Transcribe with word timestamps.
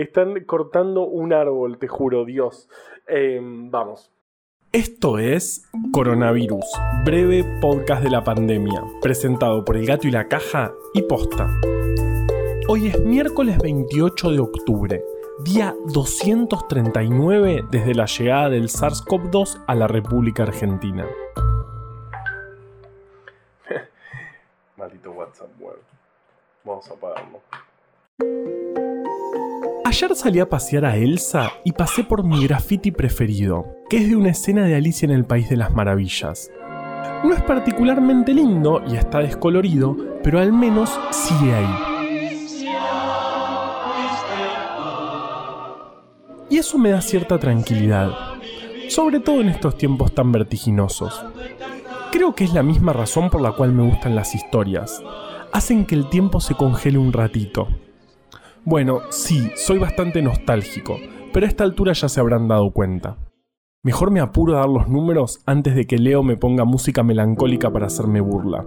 Están 0.00 0.44
cortando 0.46 1.02
un 1.02 1.34
árbol, 1.34 1.76
te 1.76 1.86
juro, 1.86 2.24
Dios. 2.24 2.70
Em, 3.06 3.70
vamos. 3.70 4.10
Esto 4.72 5.18
es 5.18 5.68
Coronavirus, 5.92 6.64
breve 7.04 7.44
podcast 7.60 8.02
de 8.02 8.08
la 8.08 8.24
pandemia, 8.24 8.82
presentado 9.02 9.62
por 9.62 9.76
El 9.76 9.84
Gato 9.84 10.08
y 10.08 10.10
la 10.10 10.26
Caja 10.26 10.72
y 10.94 11.02
Posta. 11.02 11.50
Hoy 12.66 12.86
es 12.86 12.98
miércoles 13.04 13.58
28 13.58 14.30
de 14.30 14.38
octubre, 14.38 15.04
día 15.44 15.74
239 15.92 17.64
desde 17.70 17.94
la 17.94 18.06
llegada 18.06 18.48
del 18.48 18.68
SARS-CoV-2 18.68 19.64
a 19.66 19.74
la 19.74 19.86
República 19.86 20.44
Argentina. 20.44 21.06
Maldito 24.78 25.10
WhatsApp, 25.12 25.50
bueno. 25.58 25.80
Vamos 26.64 26.90
a 26.90 26.94
apagarlo. 26.94 27.40
Ayer 30.02 30.16
salí 30.16 30.40
a 30.40 30.48
pasear 30.48 30.86
a 30.86 30.96
Elsa 30.96 31.52
y 31.62 31.72
pasé 31.72 32.04
por 32.04 32.24
mi 32.24 32.42
graffiti 32.46 32.90
preferido, 32.90 33.66
que 33.90 33.98
es 33.98 34.08
de 34.08 34.16
una 34.16 34.30
escena 34.30 34.64
de 34.64 34.74
Alicia 34.74 35.04
en 35.04 35.12
el 35.12 35.26
País 35.26 35.50
de 35.50 35.58
las 35.58 35.74
Maravillas. 35.74 36.50
No 37.22 37.34
es 37.34 37.42
particularmente 37.42 38.32
lindo 38.32 38.82
y 38.90 38.96
está 38.96 39.18
descolorido, 39.18 39.94
pero 40.22 40.38
al 40.38 40.54
menos 40.54 40.98
sigue 41.10 41.52
ahí. 41.54 41.74
Y 46.48 46.56
eso 46.56 46.78
me 46.78 46.92
da 46.92 47.02
cierta 47.02 47.38
tranquilidad, 47.38 48.10
sobre 48.88 49.20
todo 49.20 49.42
en 49.42 49.50
estos 49.50 49.76
tiempos 49.76 50.14
tan 50.14 50.32
vertiginosos. 50.32 51.22
Creo 52.10 52.34
que 52.34 52.44
es 52.44 52.54
la 52.54 52.62
misma 52.62 52.94
razón 52.94 53.28
por 53.28 53.42
la 53.42 53.52
cual 53.52 53.72
me 53.72 53.86
gustan 53.86 54.14
las 54.14 54.34
historias. 54.34 55.02
Hacen 55.52 55.84
que 55.84 55.94
el 55.94 56.08
tiempo 56.08 56.40
se 56.40 56.54
congele 56.54 56.96
un 56.96 57.12
ratito. 57.12 57.68
Bueno, 58.64 59.00
sí, 59.10 59.50
soy 59.56 59.78
bastante 59.78 60.20
nostálgico, 60.20 60.98
pero 61.32 61.46
a 61.46 61.48
esta 61.48 61.64
altura 61.64 61.92
ya 61.94 62.08
se 62.08 62.20
habrán 62.20 62.46
dado 62.46 62.70
cuenta. 62.72 63.16
Mejor 63.82 64.10
me 64.10 64.20
apuro 64.20 64.54
a 64.54 64.60
dar 64.60 64.68
los 64.68 64.88
números 64.88 65.40
antes 65.46 65.74
de 65.74 65.86
que 65.86 65.98
Leo 65.98 66.22
me 66.22 66.36
ponga 66.36 66.64
música 66.64 67.02
melancólica 67.02 67.72
para 67.72 67.86
hacerme 67.86 68.20
burla. 68.20 68.66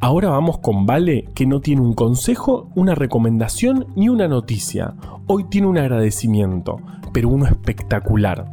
Ahora 0.00 0.28
vamos 0.28 0.58
con 0.58 0.86
Vale, 0.86 1.24
que 1.34 1.46
no 1.46 1.60
tiene 1.60 1.80
un 1.80 1.94
consejo, 1.94 2.68
una 2.74 2.94
recomendación 2.94 3.86
ni 3.96 4.08
una 4.08 4.28
noticia. 4.28 4.94
Hoy 5.26 5.44
tiene 5.44 5.68
un 5.68 5.78
agradecimiento, 5.78 6.76
pero 7.12 7.30
uno 7.30 7.46
espectacular. 7.46 8.50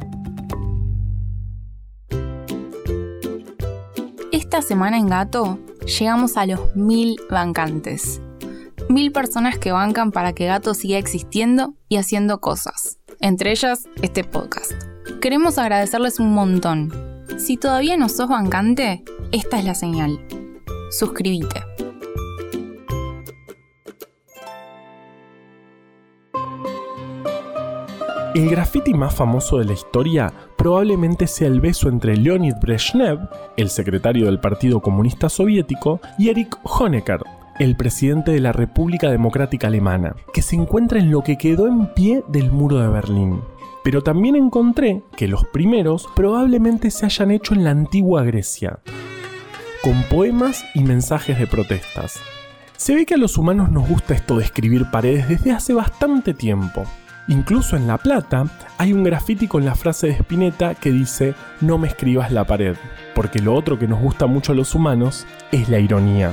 Esta 4.54 4.68
semana 4.68 4.98
en 4.98 5.08
Gato 5.08 5.58
llegamos 5.98 6.36
a 6.36 6.46
los 6.46 6.76
mil 6.76 7.16
bancantes. 7.28 8.20
Mil 8.88 9.10
personas 9.10 9.58
que 9.58 9.72
bancan 9.72 10.12
para 10.12 10.32
que 10.32 10.46
Gato 10.46 10.74
siga 10.74 10.96
existiendo 10.96 11.74
y 11.88 11.96
haciendo 11.96 12.40
cosas. 12.40 13.00
Entre 13.18 13.50
ellas, 13.50 13.88
este 14.00 14.22
podcast. 14.22 14.70
Queremos 15.20 15.58
agradecerles 15.58 16.20
un 16.20 16.32
montón. 16.34 16.92
Si 17.36 17.56
todavía 17.56 17.96
no 17.96 18.08
sos 18.08 18.28
bancante, 18.28 19.02
esta 19.32 19.58
es 19.58 19.64
la 19.64 19.74
señal. 19.74 20.24
Suscríbete. 20.92 21.64
El 28.36 28.48
graffiti 28.48 28.94
más 28.94 29.14
famoso 29.16 29.58
de 29.58 29.64
la 29.64 29.72
historia 29.72 30.32
probablemente 30.64 31.26
sea 31.26 31.48
el 31.48 31.60
beso 31.60 31.90
entre 31.90 32.16
Leonid 32.16 32.54
Brezhnev, 32.58 33.18
el 33.58 33.68
secretario 33.68 34.24
del 34.24 34.40
Partido 34.40 34.80
Comunista 34.80 35.28
Soviético, 35.28 36.00
y 36.18 36.30
Erich 36.30 36.56
Honecker, 36.62 37.20
el 37.58 37.76
presidente 37.76 38.30
de 38.30 38.40
la 38.40 38.50
República 38.50 39.10
Democrática 39.10 39.66
Alemana, 39.66 40.16
que 40.32 40.40
se 40.40 40.56
encuentra 40.56 40.98
en 40.98 41.10
lo 41.10 41.20
que 41.20 41.36
quedó 41.36 41.66
en 41.66 41.92
pie 41.92 42.24
del 42.28 42.50
muro 42.50 42.78
de 42.78 42.88
Berlín. 42.88 43.42
Pero 43.84 44.00
también 44.00 44.36
encontré 44.36 45.02
que 45.18 45.28
los 45.28 45.44
primeros 45.52 46.08
probablemente 46.16 46.90
se 46.90 47.04
hayan 47.04 47.30
hecho 47.30 47.52
en 47.52 47.62
la 47.62 47.70
antigua 47.70 48.24
Grecia, 48.24 48.78
con 49.82 50.02
poemas 50.04 50.64
y 50.74 50.82
mensajes 50.82 51.38
de 51.38 51.46
protestas. 51.46 52.18
Se 52.78 52.94
ve 52.94 53.04
que 53.04 53.16
a 53.16 53.18
los 53.18 53.36
humanos 53.36 53.70
nos 53.70 53.86
gusta 53.86 54.14
esto 54.14 54.38
de 54.38 54.44
escribir 54.44 54.90
paredes 54.90 55.28
desde 55.28 55.52
hace 55.52 55.74
bastante 55.74 56.32
tiempo. 56.32 56.84
Incluso 57.26 57.76
en 57.76 57.86
La 57.86 57.96
Plata 57.96 58.44
hay 58.76 58.92
un 58.92 59.02
grafiti 59.02 59.48
con 59.48 59.64
la 59.64 59.74
frase 59.74 60.08
de 60.08 60.12
Spinetta 60.14 60.74
que 60.74 60.92
dice 60.92 61.34
no 61.60 61.78
me 61.78 61.88
escribas 61.88 62.30
la 62.32 62.44
pared, 62.44 62.76
porque 63.14 63.38
lo 63.38 63.54
otro 63.54 63.78
que 63.78 63.88
nos 63.88 64.00
gusta 64.00 64.26
mucho 64.26 64.52
a 64.52 64.54
los 64.54 64.74
humanos 64.74 65.26
es 65.50 65.68
la 65.68 65.78
ironía. 65.78 66.32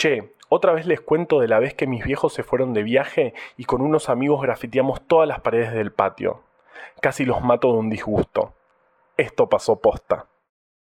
Che, 0.00 0.32
otra 0.48 0.72
vez 0.72 0.86
les 0.86 1.02
cuento 1.02 1.40
de 1.40 1.46
la 1.46 1.58
vez 1.58 1.74
que 1.74 1.86
mis 1.86 2.02
viejos 2.02 2.32
se 2.32 2.42
fueron 2.42 2.72
de 2.72 2.82
viaje 2.82 3.34
y 3.58 3.64
con 3.64 3.82
unos 3.82 4.08
amigos 4.08 4.40
grafiteamos 4.40 5.06
todas 5.06 5.28
las 5.28 5.40
paredes 5.40 5.74
del 5.74 5.92
patio. 5.92 6.40
Casi 7.02 7.26
los 7.26 7.42
mato 7.42 7.70
de 7.70 7.80
un 7.80 7.90
disgusto. 7.90 8.54
Esto 9.18 9.50
pasó 9.50 9.76
posta. 9.76 10.29